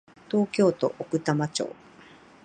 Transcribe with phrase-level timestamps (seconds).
[0.31, 1.75] 東京都奥多摩町